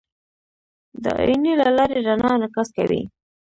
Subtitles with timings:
[1.03, 3.01] د آیینې له لارې رڼا انعکاس کوي.